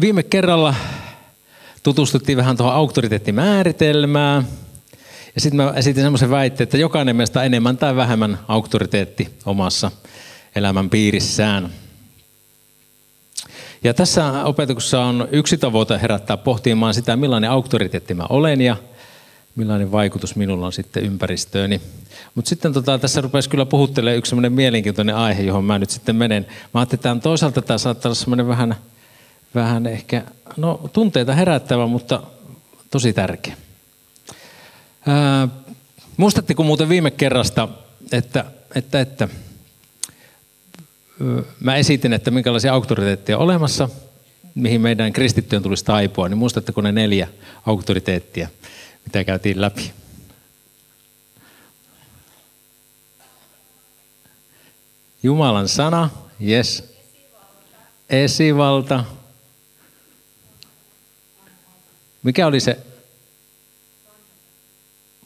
[0.00, 0.74] Viime kerralla
[1.82, 4.46] tutustuttiin vähän tuohon auktoriteettimääritelmään.
[5.34, 9.90] Ja sitten mä esitin semmoisen väitteen, että jokainen meistä on enemmän tai vähemmän auktoriteetti omassa
[10.56, 11.70] elämän piirissään.
[13.84, 18.76] Ja tässä opetuksessa on yksi tavoite herättää pohtimaan sitä, millainen auktoriteetti mä olen ja
[19.56, 21.80] millainen vaikutus minulla on sitten ympäristööni.
[22.34, 26.16] Mutta sitten tota, tässä rupesi kyllä puhuttelemaan yksi semmoinen mielenkiintoinen aihe, johon mä nyt sitten
[26.16, 26.46] menen.
[26.74, 28.76] Mä ajattelin, että toisaalta tämä saattaa olla semmoinen vähän
[29.54, 30.24] vähän ehkä,
[30.56, 32.22] no tunteita herättävä, mutta
[32.90, 33.56] tosi tärkeä.
[35.06, 35.48] Ää,
[36.16, 37.68] muistatteko muuten viime kerrasta,
[38.12, 38.44] että,
[38.74, 39.28] että, että
[41.60, 43.88] mä esitin, että minkälaisia auktoriteetteja on olemassa,
[44.54, 47.28] mihin meidän kristittyön tulisi taipua, niin muistatteko ne neljä
[47.66, 48.48] auktoriteettia,
[49.04, 49.92] mitä käytiin läpi?
[55.22, 56.10] Jumalan sana,
[56.48, 56.94] yes.
[58.10, 59.04] Esivalta,
[62.22, 62.78] mikä oli se?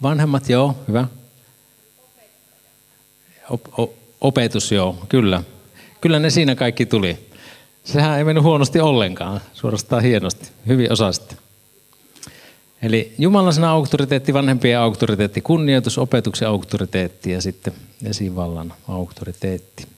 [0.02, 1.06] Vanhemmat, joo, hyvä.
[4.20, 5.42] opetus, joo, kyllä.
[6.00, 7.18] Kyllä ne siinä kaikki tuli.
[7.84, 10.48] Sehän ei mennyt huonosti ollenkaan, suorastaan hienosti.
[10.66, 11.36] Hyvin osasti.
[12.82, 17.72] Eli Jumalan sana auktoriteetti, vanhempien auktoriteetti, kunnioitus, opetuksen auktoriteetti ja sitten
[18.04, 19.93] esivallan auktoriteetti.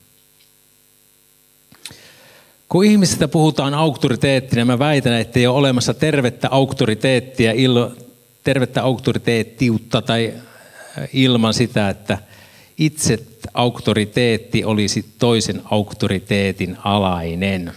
[2.69, 7.53] Kun ihmisestä puhutaan auktoriteettina, mä väitän, että ei ole olemassa tervettä auktoriteettia,
[8.45, 10.35] tervettä auktoriteettiutta tai
[10.99, 12.19] äh, ilman sitä, että
[12.79, 13.19] itse
[13.55, 17.73] auktoriteetti olisi toisen auktoriteetin alainen.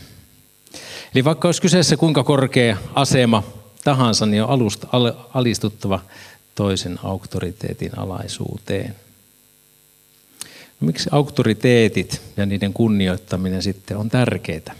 [1.15, 3.43] Eli vaikka olisi kyseessä kuinka korkea asema
[3.83, 4.87] tahansa, niin on alusta,
[5.33, 5.99] alistuttava
[6.55, 8.95] toisen auktoriteetin alaisuuteen.
[10.79, 14.75] Miksi auktoriteetit ja niiden kunnioittaminen sitten on tärkeää?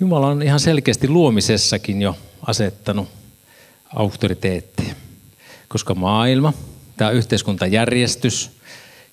[0.00, 3.08] Jumala on ihan selkeästi luomisessakin jo asettanut
[3.94, 4.94] auktoriteetteja,
[5.68, 6.52] koska maailma,
[6.96, 8.50] tämä yhteiskuntajärjestys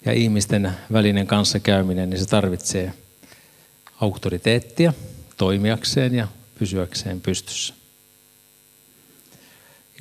[0.06, 2.94] ja ihmisten välinen kanssakäyminen, niin se tarvitsee
[4.02, 4.94] auktoriteettia
[5.38, 6.28] toimijakseen ja
[6.60, 7.74] pysyäkseen pystyssä.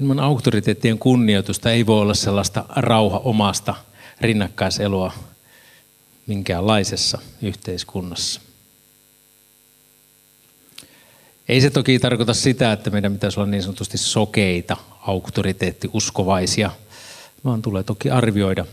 [0.00, 3.74] Ilman auktoriteettien kunnioitusta ei voi olla sellaista rauha omasta
[4.20, 5.12] rinnakkaiseloa
[6.26, 8.40] minkäänlaisessa yhteiskunnassa.
[11.48, 16.70] Ei se toki tarkoita sitä, että meidän pitäisi olla niin sanotusti sokeita, auktoriteettiuskovaisia,
[17.44, 18.66] vaan tulee toki arvioida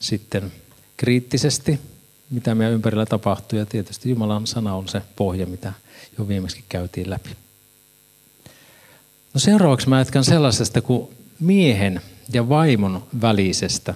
[0.00, 0.52] sitten
[0.96, 1.80] kriittisesti,
[2.30, 3.58] mitä meidän ympärillä tapahtuu.
[3.58, 5.72] Ja tietysti Jumalan sana on se pohja, mitä
[6.18, 7.30] jo viimeksi käytiin läpi.
[9.34, 11.08] No seuraavaksi mä jatkan sellaisesta kuin
[11.40, 12.00] miehen
[12.32, 13.94] ja vaimon välisestä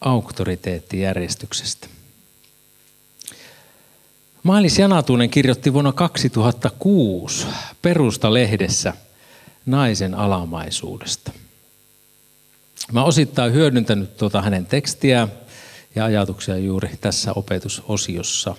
[0.00, 1.88] auktoriteettijärjestyksestä.
[4.42, 7.46] Maalis Janatunen kirjoitti vuonna 2006
[7.82, 8.92] Perusta-lehdessä
[9.66, 11.32] naisen alamaisuudesta.
[12.92, 15.28] Mä osittain hyödyntänyt tuota hänen tekstiä
[15.94, 18.54] ja ajatuksia juuri tässä opetusosiossa.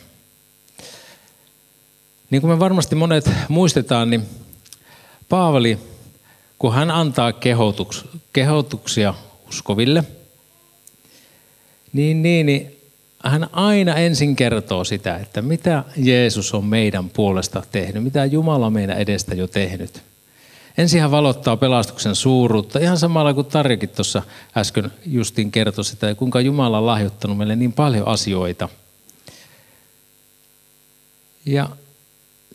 [2.30, 4.26] Niin kuin me varmasti monet muistetaan, niin
[5.30, 5.80] Paavali
[6.60, 9.14] kun hän antaa kehotuks, kehotuksia
[9.50, 10.04] uskoville,
[11.94, 12.76] niin, niin, niin
[13.24, 18.98] hän aina ensin kertoo sitä, että mitä Jeesus on meidän puolesta tehnyt, mitä Jumala meidän
[18.98, 20.02] edestä jo tehnyt.
[20.78, 24.22] Ensin hän valottaa pelastuksen suuruutta, ihan samalla kuin Tarjakin tuossa
[24.58, 28.70] äsken justin kertoi sitä, kuinka Jumala on lahjoittanut meille niin paljon asioita.
[31.46, 31.70] Ja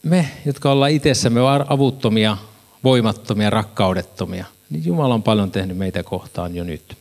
[0.03, 2.37] me, jotka ollaan itsessämme avuttomia,
[2.85, 6.97] voimattomia, rakkaudettomia, niin Jumala on paljon tehnyt meitä kohtaan jo nyt.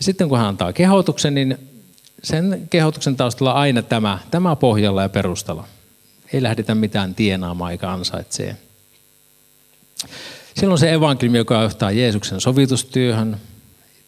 [0.00, 1.58] Ja sitten kun hän antaa kehotuksen, niin
[2.22, 5.64] sen kehotuksen taustalla aina tämä, tämä pohjalla ja perustalla.
[6.32, 8.56] Ei lähdetä mitään tienaamaan eikä ansaitsee.
[10.56, 13.36] Silloin se evankeliumi, joka johtaa Jeesuksen sovitustyöhön,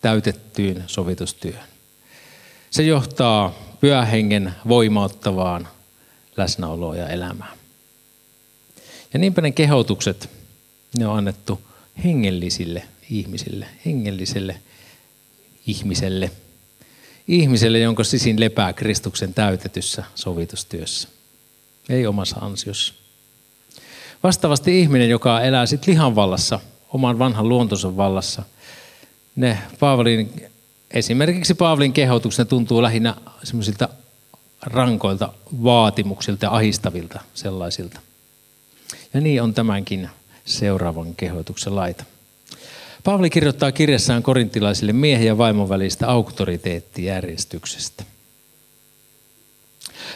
[0.00, 1.68] täytettyyn sovitustyöhön.
[2.70, 5.68] Se johtaa pyöhengen voimauttavaan
[6.36, 7.58] läsnäoloa ja elämään.
[9.12, 10.30] Ja niinpä ne kehotukset,
[10.98, 11.60] ne on annettu
[12.04, 14.56] hengellisille ihmisille, hengelliselle
[15.66, 16.30] ihmiselle.
[17.28, 21.08] Ihmiselle, jonka sisin lepää Kristuksen täytetyssä sovitustyössä.
[21.88, 22.94] Ei omassa ansiossa.
[24.22, 28.42] Vastaavasti ihminen, joka elää sitten lihan vallassa, oman vanhan luontonsa vallassa,
[29.36, 30.46] ne Paavalin,
[30.90, 33.88] esimerkiksi Paavalin kehotukset, ne tuntuu lähinnä semmoisilta
[34.62, 35.32] rankoilta
[35.62, 38.00] vaatimuksilta ja ahistavilta sellaisilta.
[39.14, 40.10] Ja niin on tämänkin
[40.44, 42.04] seuraavan kehotuksen laita.
[43.04, 48.04] Paavali kirjoittaa kirjassaan korintilaisille miehen ja vaimon välistä auktoriteettijärjestyksestä.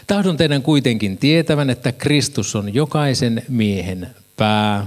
[0.06, 4.86] Tahdon teidän kuitenkin tietävän, että Kristus on jokaisen miehen pää,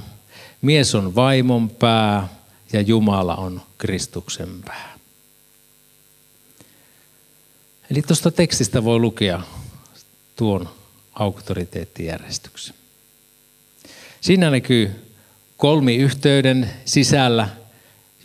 [0.61, 2.27] mies on vaimon pää
[2.73, 4.99] ja Jumala on Kristuksen pää.
[7.91, 9.41] Eli tuosta tekstistä voi lukea
[10.35, 10.69] tuon
[11.13, 12.75] auktoriteettijärjestyksen.
[14.21, 14.91] Siinä näkyy
[15.57, 17.49] kolmiyhteyden sisällä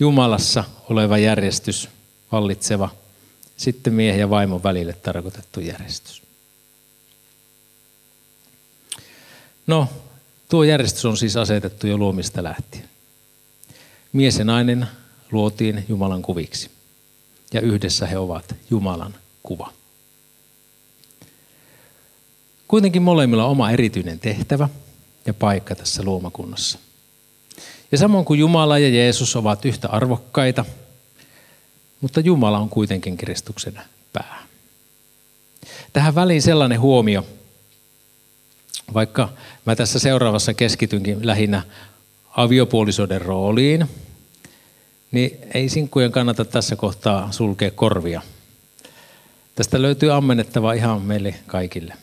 [0.01, 1.89] Jumalassa oleva järjestys,
[2.33, 2.91] vallitseva,
[3.57, 6.23] sitten miehen ja vaimon välille tarkoitettu järjestys.
[9.67, 9.89] No,
[10.49, 12.89] tuo järjestys on siis asetettu jo luomista lähtien.
[14.13, 14.89] Mies ja nainen
[15.33, 16.71] luotiin Jumalan kuviksi.
[17.53, 19.73] Ja yhdessä he ovat Jumalan kuva.
[22.69, 24.69] Kuitenkin molemmilla on oma erityinen tehtävä
[25.27, 26.79] ja paikka tässä luomakunnassa.
[27.95, 30.65] Ja samoin kuin Jumala ja Jeesus ovat yhtä arvokkaita,
[32.01, 33.81] mutta Jumala on kuitenkin Kristuksen
[34.13, 34.43] pää.
[35.93, 37.27] Tähän väliin sellainen huomio,
[38.95, 39.29] vaikka
[39.65, 41.63] mä tässä seuraavassa keskitynkin lähinnä
[42.37, 43.87] aviopuolisoiden rooliin,
[45.11, 48.23] niin ei sinkkujen kannata tässä kohtaa sulkea korvia.
[49.55, 51.95] Tästä löytyy ammennettava ihan meille kaikille.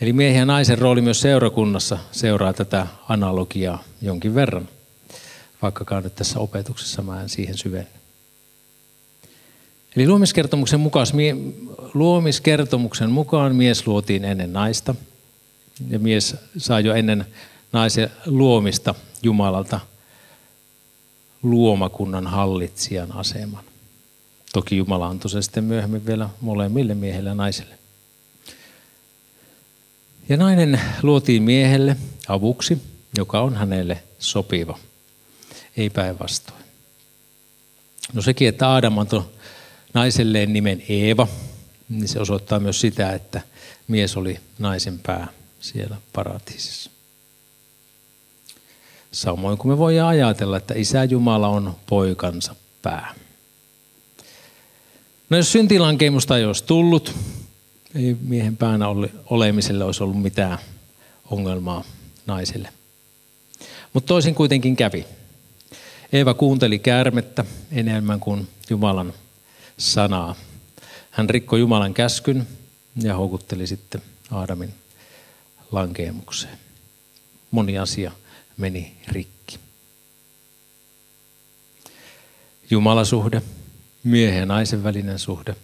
[0.00, 4.68] Eli miehen ja naisen rooli myös seurakunnassa seuraa tätä analogiaa jonkin verran,
[5.62, 7.90] vaikkakaan nyt tässä opetuksessa mä en siihen syvenny.
[9.96, 11.06] Eli luomiskertomuksen mukaan,
[11.94, 14.94] luomiskertomuksen mukaan mies luotiin ennen naista
[15.88, 17.26] ja mies sai jo ennen
[17.72, 19.80] naisen luomista Jumalalta
[21.42, 23.64] luomakunnan hallitsijan aseman.
[24.52, 27.83] Toki Jumala antoi se sitten myöhemmin vielä molemmille miehille ja naisille.
[30.28, 31.96] Ja nainen luotiin miehelle
[32.28, 32.82] avuksi,
[33.16, 34.78] joka on hänelle sopiva,
[35.76, 36.64] ei päinvastoin.
[38.12, 39.24] No sekin, että Aadam antoi
[39.94, 41.28] naiselleen nimen Eeva,
[41.88, 43.40] niin se osoittaa myös sitä, että
[43.88, 45.28] mies oli naisen pää
[45.60, 46.90] siellä paratiisissa.
[49.12, 53.14] Samoin kuin me voidaan ajatella, että Isä Jumala on poikansa pää.
[55.30, 57.14] No jos syntilankeimusta ei olisi tullut,
[57.94, 58.86] ei miehen päänä
[59.30, 60.58] olemiselle olisi ollut mitään
[61.30, 61.84] ongelmaa
[62.26, 62.68] naiselle.
[63.92, 65.06] Mutta toisin kuitenkin kävi.
[66.12, 69.12] Eeva kuunteli käärmettä enemmän kuin Jumalan
[69.78, 70.34] sanaa.
[71.10, 72.46] Hän rikkoi Jumalan käskyn
[72.96, 74.74] ja houkutteli sitten Aadamin
[75.72, 76.58] lankeemukseen.
[77.50, 78.12] Moni asia
[78.56, 79.58] meni rikki.
[82.70, 83.42] Jumalasuhde,
[84.04, 85.56] miehen ja naisen välinen suhde,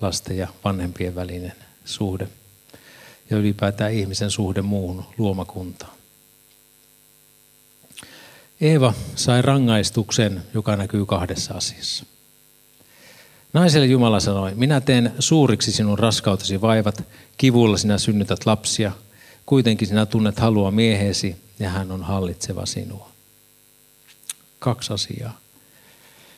[0.00, 1.52] lasten ja vanhempien välinen
[1.84, 2.28] suhde
[3.30, 5.92] ja ylipäätään ihmisen suhde muuhun luomakuntaan.
[8.60, 12.04] Eeva sai rangaistuksen, joka näkyy kahdessa asiassa.
[13.52, 17.04] Naiselle Jumala sanoi, minä teen suuriksi sinun raskautesi vaivat,
[17.36, 18.92] kivulla sinä synnytät lapsia,
[19.46, 23.10] kuitenkin sinä tunnet halua miehesi ja hän on hallitseva sinua.
[24.58, 25.38] Kaksi asiaa.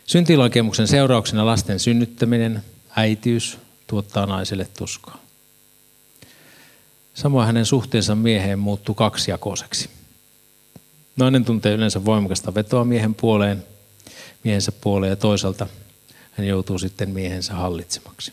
[0.07, 2.63] Syntilakemuksen seurauksena lasten synnyttäminen,
[2.97, 5.19] äitiys, tuottaa naiselle tuskaa.
[7.15, 9.91] Samoin hänen suhteensa mieheen muuttuu kaksijakoiseksi.
[11.17, 13.65] Nainen tuntee yleensä voimakasta vetoa miehen puoleen,
[14.45, 15.67] miehensä puoleen ja toisaalta
[16.33, 18.33] hän joutuu sitten miehensä hallitsemaksi.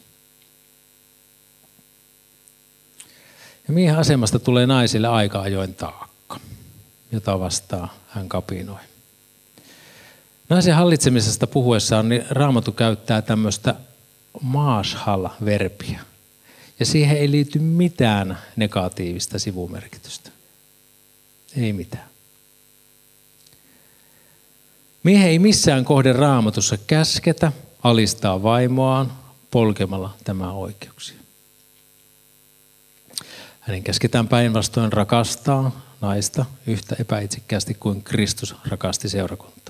[3.67, 6.39] Ja miehen asemasta tulee naisille aika ajoin taakka,
[7.11, 8.79] jota vastaa hän kapinoi.
[10.49, 13.75] Naisen hallitsemisesta puhuessaan niin Raamattu käyttää tämmöistä
[14.41, 15.99] maashal-verbiä.
[16.79, 20.29] Ja siihen ei liity mitään negatiivista sivumerkitystä.
[21.57, 22.09] Ei mitään.
[25.03, 27.51] Miehen ei missään kohde raamatussa käsketä
[27.83, 29.13] alistaa vaimoaan
[29.51, 31.17] polkemalla tämä oikeuksia.
[33.59, 39.66] Hänen käsketään päinvastoin rakastaa naista yhtä epäitsikkäästi kuin Kristus rakasti seurakuntaa.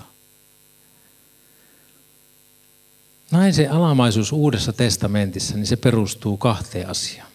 [3.30, 7.28] Naisen alamaisuus Uudessa testamentissa, niin se perustuu kahteen asiaan.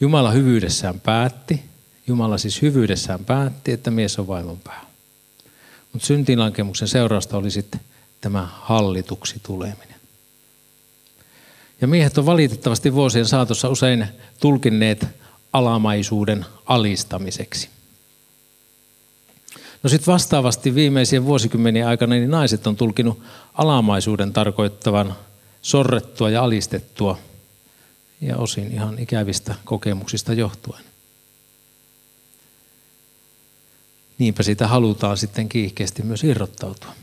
[0.00, 1.62] Jumala hyvyydessään päätti,
[2.06, 4.86] Jumala siis hyvyydessään päätti, että mies on vaimon pää.
[5.92, 7.80] Mutta syntiinlankemuksen seurausta oli sitten
[8.20, 10.00] tämä hallituksi tuleminen.
[11.80, 14.06] Ja miehet on valitettavasti vuosien saatossa usein
[14.40, 15.06] tulkinneet
[15.52, 17.68] alamaisuuden alistamiseksi.
[19.82, 23.22] No sitten vastaavasti viimeisien vuosikymmenien aikana niin naiset on tulkinut
[23.54, 25.16] alamaisuuden tarkoittavan
[25.62, 27.18] sorrettua ja alistettua
[28.20, 30.84] ja osin ihan ikävistä kokemuksista johtuen.
[34.18, 36.94] Niinpä siitä halutaan sitten kiihkeästi myös irrottautua.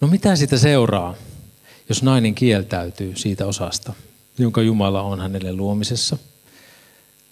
[0.00, 1.14] No mitä siitä seuraa,
[1.88, 3.92] jos nainen kieltäytyy siitä osasta,
[4.38, 6.18] jonka Jumala on hänelle luomisessa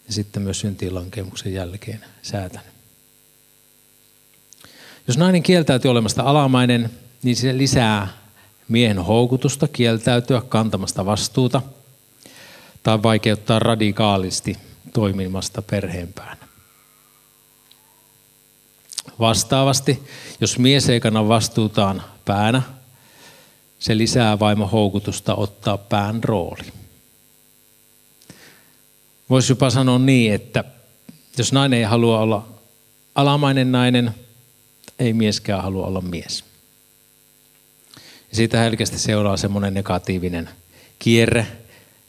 [0.06, 2.77] ja sitten myös syntiinlankemuksen jälkeen säätänyt.
[5.08, 6.90] Jos nainen kieltäytyy olemasta alamainen,
[7.22, 8.08] niin se lisää
[8.68, 11.62] miehen houkutusta kieltäytyä kantamasta vastuuta
[12.82, 14.56] tai vaikeuttaa radikaalisti
[14.92, 16.48] toimimasta perheenpäänä.
[19.20, 20.02] Vastaavasti,
[20.40, 22.62] jos mies ei kanna vastuutaan päänä,
[23.78, 26.72] se lisää vaimo houkutusta ottaa pään rooli.
[29.30, 30.64] Voisi jopa sanoa niin, että
[31.38, 32.48] jos nainen ei halua olla
[33.14, 34.14] alamainen nainen,
[34.98, 36.44] ei mieskään halua olla mies.
[38.30, 40.48] Ja siitä helkästi seuraa semmoinen negatiivinen
[40.98, 41.46] kierre,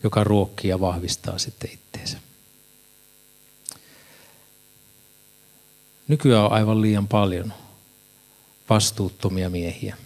[0.04, 2.18] joka ruokkii ja vahvistaa sitten itteensä.
[6.08, 7.54] Nykyään on aivan liian paljon
[8.70, 9.98] vastuuttomia miehiä.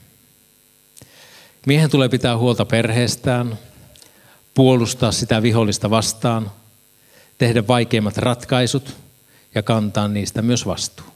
[1.66, 3.60] Miehen tulee pitää huolta perheestään,
[4.54, 6.52] puolustaa sitä vihollista vastaan,
[7.38, 8.96] tehdä vaikeimmat ratkaisut
[9.56, 11.12] ja kantaa niistä myös vastuu.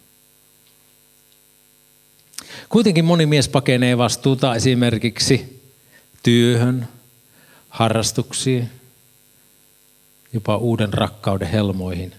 [2.69, 5.61] Kuitenkin moni mies pakenee vastuuta esimerkiksi
[6.23, 6.87] työhön,
[7.69, 8.69] harrastuksiin,
[10.33, 12.15] jopa uuden rakkauden helmoihin,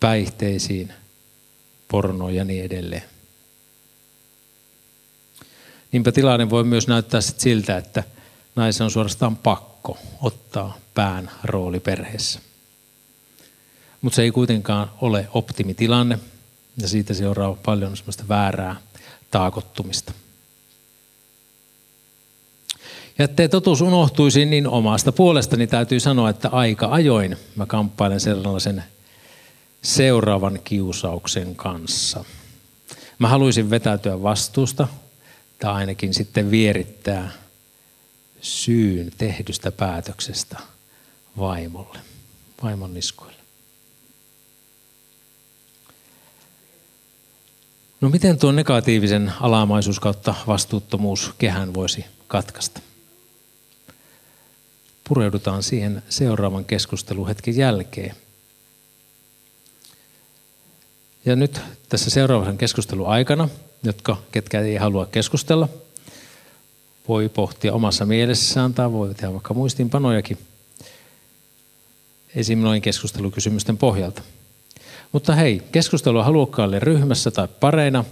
[0.00, 0.92] päihteisiin,
[1.88, 3.02] pornoon ja niin edelleen.
[5.92, 8.04] Niinpä tilanne voi myös näyttää sit siltä, että
[8.56, 12.40] naisen on suorastaan pakko ottaa pään rooli perheessä.
[14.00, 16.18] Mutta se ei kuitenkaan ole optimitilanne
[16.76, 18.76] ja siitä seuraa paljon sellaista väärää
[19.30, 20.12] taakottumista.
[23.18, 28.84] Ja ettei totuus unohtuisi, niin omasta puolestani täytyy sanoa, että aika ajoin mä kamppailen sellaisen
[29.82, 32.24] seuraavan kiusauksen kanssa.
[33.18, 34.88] Mä haluaisin vetäytyä vastuusta
[35.58, 37.30] tai ainakin sitten vierittää
[38.40, 40.58] syyn tehdystä päätöksestä
[41.38, 41.98] vaimolle,
[42.62, 43.39] vaimon niskoille.
[48.00, 52.80] No miten tuon negatiivisen alamaisuus kautta vastuuttomuus kehän voisi katkaista?
[55.08, 58.16] Pureudutaan siihen seuraavan keskusteluhetken jälkeen.
[61.24, 63.48] Ja nyt tässä seuraavan keskustelun aikana,
[63.82, 65.68] jotka ketkä ei halua keskustella,
[67.08, 70.38] voi pohtia omassa mielessään tai voi tehdä vaikka muistinpanojakin
[72.34, 72.58] esim.
[72.82, 74.22] keskustelukysymysten pohjalta.
[75.12, 78.04] Mutta hei, keskustelua halukkaalle ryhmässä tai pareina,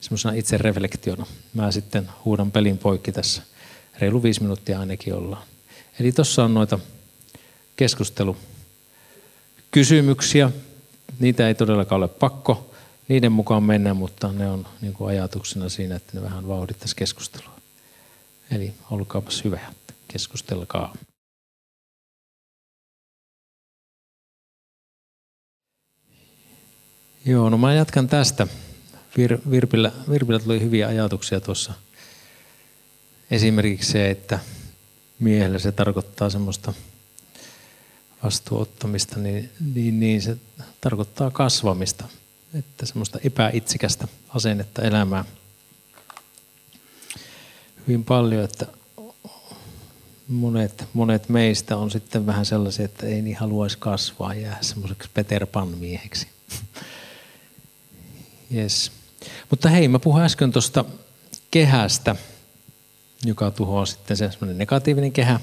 [0.00, 1.26] semmoisena itse reflektiona.
[1.54, 3.42] Mä sitten huudan pelin poikki tässä.
[3.98, 5.42] Reilu viisi minuuttia ainakin ollaan.
[6.00, 6.78] Eli tuossa on noita
[7.76, 10.50] keskustelukysymyksiä.
[11.18, 12.74] Niitä ei todellakaan ole pakko
[13.08, 17.56] niiden mukaan mennä, mutta ne on niin kuin ajatuksena siinä, että ne vähän vauhdittaisi keskustelua.
[18.50, 19.60] Eli olkaapas hyvä,
[20.08, 20.94] keskustelkaa.
[27.24, 28.46] Joo, no mä jatkan tästä.
[29.16, 31.72] Vir, Virpillä, Virpillä tuli hyviä ajatuksia tuossa.
[33.30, 34.38] Esimerkiksi se, että
[35.18, 36.72] miehelle se tarkoittaa semmoista
[38.24, 40.36] vastuuttamista, niin, niin, niin se
[40.80, 42.04] tarkoittaa kasvamista,
[42.54, 45.24] että semmoista epäitsikästä asennetta elämään.
[47.86, 48.66] Hyvin paljon, että
[50.28, 55.10] monet, monet meistä on sitten vähän sellaisia, että ei niin haluaisi kasvaa ja jää semmoiseksi
[55.14, 56.31] Peter Pan-mieheksi.
[58.54, 58.92] Yes.
[59.50, 60.84] Mutta hei, mä puhuin äsken tuosta
[61.50, 62.16] kehästä,
[63.24, 65.40] joka tuhoaa sitten se negatiivinen kehä,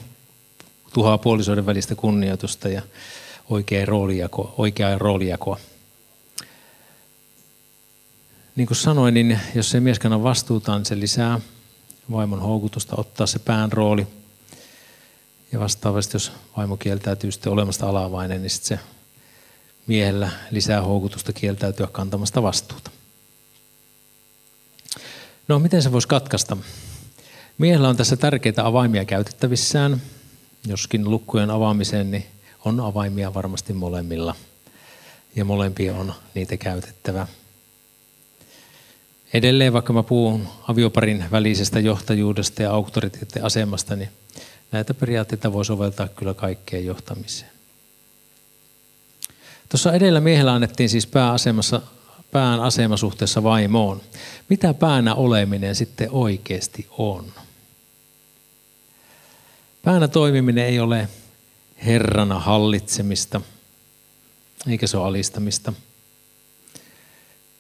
[0.94, 2.82] tuhoaa puolisoiden välistä kunnioitusta ja
[3.50, 5.60] oikeaa roolijako, oikeaa roolijakoa.
[8.56, 11.40] Niin kuin sanoin, niin jos se mies kannan vastuutaan, niin se lisää
[12.12, 14.08] vaimon houkutusta ottaa se pään rooli.
[15.52, 18.84] Ja vastaavasti, jos vaimo kieltäytyy sitten olemasta alavainen, niin sitten se
[19.88, 22.92] miehellä lisää houkutusta kieltäytyä kantamasta vastuuta.
[25.50, 26.58] No, miten se voisi katkaista?
[27.58, 30.02] Miehellä on tässä tärkeitä avaimia käytettävissään.
[30.68, 32.26] Joskin lukkujen avaamiseen niin
[32.66, 34.36] on avaimia varmasti molemmilla.
[35.36, 37.28] Ja molempia on niitä käytettävä.
[39.34, 44.10] Edelleen, vaikka mä puhun avioparin välisestä johtajuudesta ja auktoriteettiasemasta, niin
[44.72, 47.52] näitä periaatteita voi soveltaa kyllä kaikkeen johtamiseen.
[49.70, 51.82] Tuossa edellä miehellä annettiin siis pääasemassa
[52.32, 54.02] pään asema suhteessa vaimoon.
[54.50, 57.26] Mitä päänä oleminen sitten oikeasti on?
[59.82, 61.10] Päänä toimiminen ei ole
[61.86, 63.42] herrana hallitsemista,
[64.70, 65.74] eikä se ole alistamista.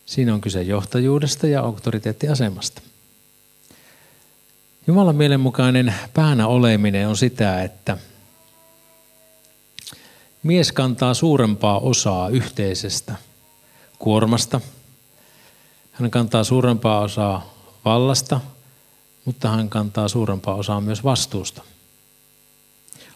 [0.05, 2.81] Siinä on kyse johtajuudesta ja auktoriteettiasemasta.
[4.87, 7.97] Jumalan mielenmukainen päänä oleminen on sitä, että
[10.43, 13.15] mies kantaa suurempaa osaa yhteisestä
[13.99, 14.61] kuormasta.
[15.91, 17.53] Hän kantaa suurempaa osaa
[17.85, 18.41] vallasta,
[19.25, 21.61] mutta hän kantaa suurempaa osaa myös vastuusta.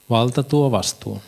[0.09, 1.21] Valta tuo vastuun.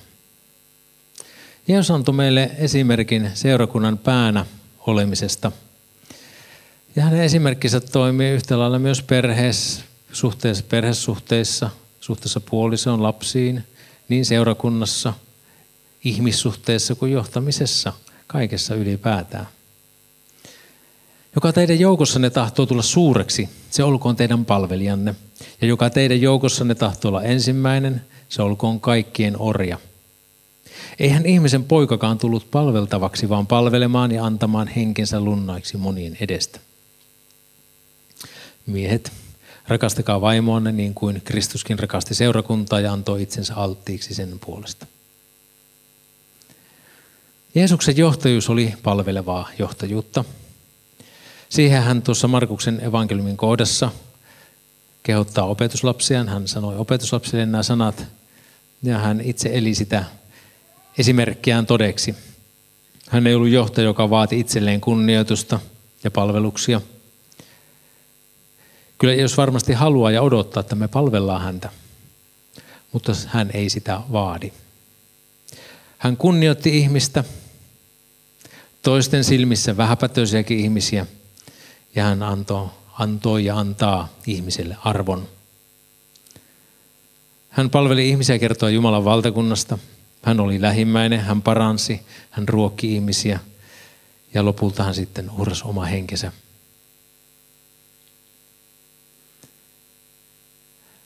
[1.68, 4.46] Jeesus antoi meille esimerkin seurakunnan päänä
[4.88, 5.52] olemisesta.
[6.96, 11.70] Ja hänen esimerkkinsä toimii yhtä lailla myös perheessä, suhteessa, perhesuhteissa,
[12.00, 13.64] suhteessa puolisoon, lapsiin,
[14.10, 15.14] niin seurakunnassa,
[16.04, 17.94] ihmissuhteessa kuin johtamisessa,
[18.28, 19.48] kaikessa ylipäätään.
[21.36, 25.16] Joka teidän joukossanne tahtoo tulla suureksi, se olkoon teidän palvelijanne.
[25.62, 29.78] Ja joka teidän joukossanne tahtoo olla ensimmäinen, se olkoon kaikkien orja.
[31.00, 36.60] Eihän ihmisen poikakaan tullut palveltavaksi, vaan palvelemaan ja antamaan henkensä lunnaiksi monien edestä.
[38.66, 39.12] Miehet,
[39.68, 44.86] rakastakaa vaimoanne niin kuin Kristuskin rakasti seurakuntaa ja antoi itsensä alttiiksi sen puolesta.
[47.56, 50.24] Jeesuksen johtajuus oli palvelevaa johtajuutta.
[51.50, 53.92] Siihen hän tuossa Markuksen evankeliumin kohdassa
[55.04, 56.30] kehottaa opetuslapsiaan.
[56.30, 58.06] Hän sanoi opetuslapsille nämä sanat
[58.84, 60.06] ja hän itse eli sitä
[60.98, 62.16] esimerkkiään todeksi.
[63.10, 65.60] Hän ei ollut johtaja, joka vaati itselleen kunnioitusta
[66.04, 66.82] ja palveluksia.
[68.98, 71.70] Kyllä jos varmasti haluaa ja odottaa, että me palvellaan häntä,
[72.92, 74.52] mutta hän ei sitä vaadi.
[75.98, 77.24] Hän kunnioitti ihmistä,
[78.86, 81.06] toisten silmissä vähäpätöisiäkin ihmisiä,
[81.96, 82.68] ja hän antoi,
[83.00, 85.28] antoi ja antaa ihmiselle arvon.
[87.50, 89.78] Hän palveli ihmisiä kertoa Jumalan valtakunnasta.
[90.22, 93.40] Hän oli lähimmäinen, hän paransi, hän ruokki ihmisiä
[94.34, 96.32] ja lopulta hän sitten uhrasi oma henkensä.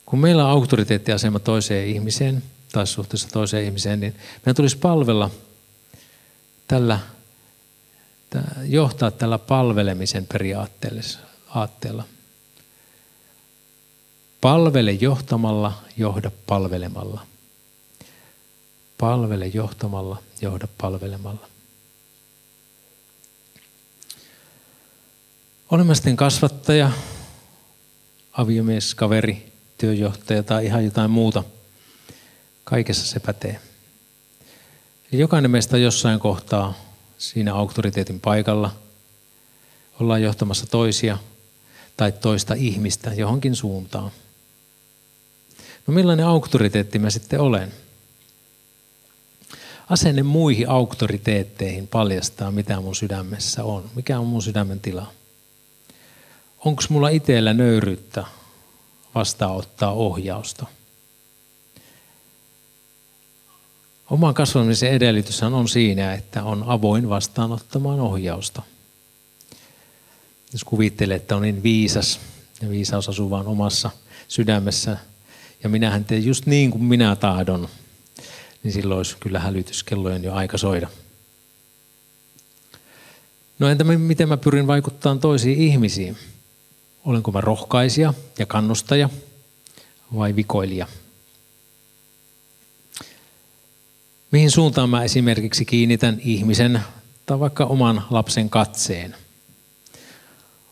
[0.06, 5.30] Kun meillä on auktoriteettiasema toiseen ihmiseen tai suhteessa toiseen ihmiseen, niin meidän tulisi palvella
[6.68, 7.00] tällä,
[8.66, 12.04] johtaa tällä palvelemisen periaatteella.
[14.42, 17.26] Palvele johtamalla, johda palvelemalla.
[18.98, 21.48] Palvele johtamalla, johda palvelemalla.
[25.72, 26.92] Olemme sitten kasvattaja,
[28.32, 31.44] aviomies, kaveri, työjohtaja tai ihan jotain muuta.
[32.64, 33.60] Kaikessa se pätee.
[35.12, 36.89] Jokainen meistä on jossain kohtaa
[37.20, 38.76] siinä auktoriteetin paikalla.
[40.00, 41.18] Ollaan johtamassa toisia
[41.98, 44.12] tai toista ihmistä johonkin suuntaan.
[45.88, 47.74] No millainen auktoriteetti mä sitten olen?
[49.90, 53.90] Asenne muihin auktoriteetteihin paljastaa, mitä mun sydämessä on.
[53.96, 55.12] Mikä on mun sydämen tila?
[56.66, 58.26] Onko mulla itsellä nöyryyttä
[59.16, 60.66] vastaanottaa ohjausta?
[64.10, 68.62] Oman kasvamisen edellytys on siinä, että on avoin vastaanottamaan ohjausta.
[70.54, 72.20] Jos kuvittelee, että on niin viisas
[72.62, 73.90] ja viisaus asuu vain omassa
[74.28, 74.98] sydämessä
[75.64, 77.70] ja minähän teen just niin kuin minä tahdon,
[78.64, 80.88] niin silloin olisi kyllä hälytyskellojen jo aika soida.
[83.60, 86.18] No entä miten mä pyrin vaikuttamaan toisiin ihmisiin?
[87.06, 89.10] Olenko mä rohkaisija ja kannustaja
[90.16, 90.88] vai vikoilija?
[94.32, 96.80] Mihin suuntaan mä esimerkiksi kiinnitän ihmisen
[97.26, 99.16] tai vaikka oman lapsen katseen?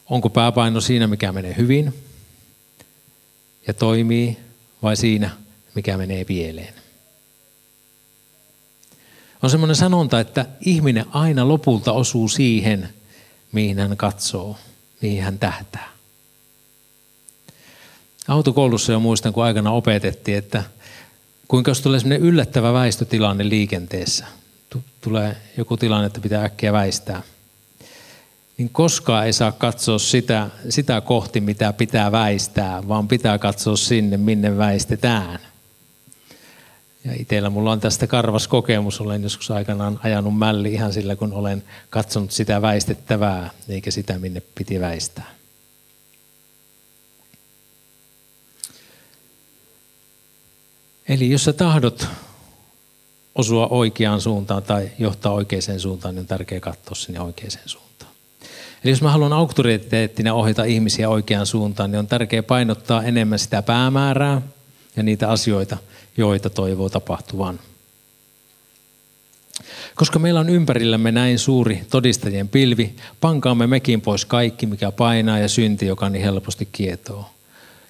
[0.10, 1.94] Onko pääpaino siinä, mikä menee hyvin
[3.68, 4.38] ja toimii,
[4.84, 5.30] vai siinä,
[5.76, 6.74] mikä menee pieleen?
[9.44, 12.90] On semmoinen sanonta, että ihminen aina lopulta osuu siihen,
[13.52, 14.58] mihin hän katsoo,
[15.02, 15.90] mihin hän tähtää.
[18.28, 20.64] Autokoulussa jo muistan, kun aikana opetettiin, että
[21.48, 24.26] kuinka jos tulee semmoinen yllättävä väistötilanne liikenteessä,
[25.02, 27.24] tulee joku tilanne, että pitää äkkiä väistää,
[28.58, 34.18] niin koskaan ei saa katsoa sitä, sitä kohti, mitä pitää väistää, vaan pitää katsoa sinne,
[34.18, 35.40] minne väistetään.
[37.06, 39.02] Ja itsellä mulla on tästä karvas kokemus.
[39.02, 44.42] Olen joskus aikanaan ajanut mälli ihan sillä, kun olen katsonut sitä väistettävää, eikä sitä, minne
[44.56, 45.37] piti väistää.
[51.10, 52.08] Eli jos sä tahdot
[53.36, 58.12] osua oikeaan suuntaan tai johtaa oikeaan suuntaan, niin on tärkeää katsoa sinne oikeaan suuntaan.
[58.84, 63.62] Eli jos mä haluan auktoriteettina ohjata ihmisiä oikeaan suuntaan, niin on tärkeää painottaa enemmän sitä
[63.62, 64.42] päämäärää
[64.96, 65.78] ja niitä asioita,
[66.18, 67.60] joita toivoo tapahtuvan.
[69.96, 75.48] Koska meillä on ympärillämme näin suuri todistajien pilvi, pankaamme mekin pois kaikki, mikä painaa ja
[75.48, 77.30] synti, joka niin helposti kietoo.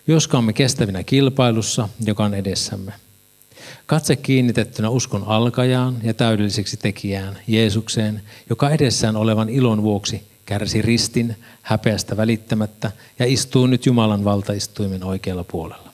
[0.08, 2.93] Joskaamme kestävinä kilpailussa, joka on edessämme.
[3.88, 11.36] Katse kiinnitettynä uskon alkajaan ja täydelliseksi tekijään, Jeesukseen, joka edessään olevan ilon vuoksi kärsi ristin
[11.62, 15.93] häpeästä välittämättä ja istuu nyt Jumalan valtaistuimen oikealla puolella.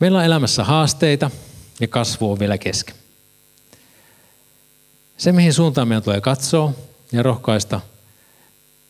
[0.00, 1.30] Meillä on elämässä haasteita
[1.80, 2.94] ja kasvu on vielä kesken.
[5.16, 6.72] Se, mihin suuntaan meidän tulee katsoa
[7.12, 7.80] ja rohkaista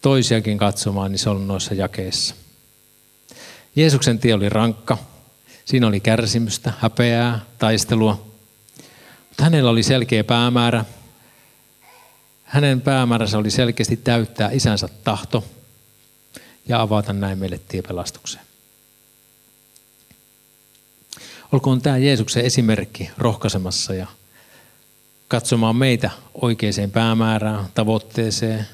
[0.03, 2.35] toisiakin katsomaan, niin se on noissa jakeissa.
[3.77, 4.99] Jeesuksen tie oli rankka.
[5.65, 8.27] Siinä oli kärsimystä, häpeää, taistelua.
[9.29, 10.85] Mutta hänellä oli selkeä päämäärä.
[12.45, 15.45] Hänen päämääränsä oli selkeästi täyttää isänsä tahto
[16.69, 18.45] ja avata näin meille tie pelastukseen.
[21.53, 24.07] Olkoon tämä Jeesuksen esimerkki rohkaisemassa ja
[25.29, 28.67] katsomaan meitä oikeaan päämäärään, tavoitteeseen,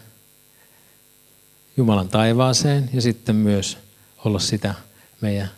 [1.77, 3.79] Jumalan taivaaseen ja sitten myös
[4.25, 4.75] olla sitä
[5.21, 5.51] meidän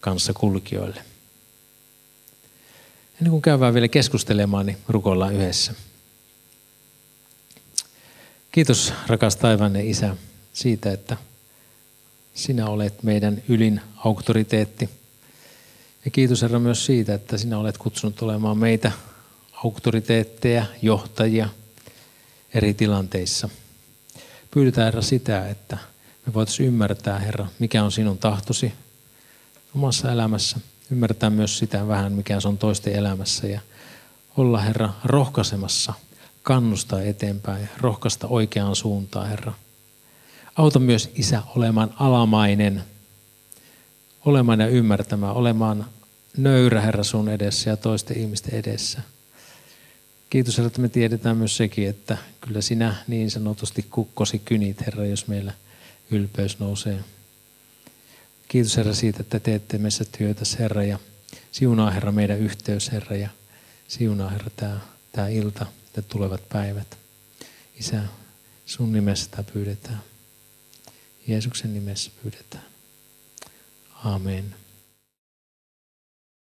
[0.00, 1.04] kanssa kulkijoille.
[3.20, 5.74] Ennen kuin käydään vielä keskustelemaan, niin rukoillaan yhdessä.
[8.52, 10.16] Kiitos rakas taivaanne Isä
[10.52, 11.16] siitä, että
[12.34, 14.90] sinä olet meidän ylin auktoriteetti.
[16.04, 18.92] Ja kiitos Herra myös siitä, että sinä olet kutsunut olemaan meitä
[19.64, 21.48] auktoriteetteja, johtajia
[22.54, 23.48] eri tilanteissa.
[24.50, 25.78] Pyydetään Herra sitä, että
[26.26, 28.72] me voitaisiin ymmärtää Herra, mikä on sinun tahtosi
[29.74, 30.60] omassa elämässä.
[30.90, 33.60] Ymmärtää myös sitä vähän, mikä se on toisten elämässä ja
[34.36, 35.92] olla Herra rohkaisemassa,
[36.42, 39.52] kannustaa eteenpäin, rohkaista oikeaan suuntaan Herra.
[40.56, 42.84] Auta myös Isä olemaan alamainen,
[44.24, 45.86] olemaan ja ymmärtämään, olemaan
[46.36, 49.00] nöyrä Herra sun edessä ja toisten ihmisten edessä.
[50.30, 55.06] Kiitos Herra, että me tiedetään myös sekin, että kyllä sinä niin sanotusti kukkosi kynit Herra,
[55.06, 55.52] jos meillä
[56.10, 57.04] ylpeys nousee.
[58.50, 60.98] Kiitos Herra siitä, että teette meissä työtä Herra ja
[61.52, 63.28] siunaa Herra meidän yhteys Herra ja
[63.88, 64.80] siunaa Herra tämä,
[65.12, 66.98] tämä ilta ja tulevat päivät.
[67.80, 68.02] Isä,
[68.66, 70.02] sun nimessä tämä pyydetään.
[71.26, 72.64] Jeesuksen nimessä pyydetään.
[74.04, 74.54] Amen.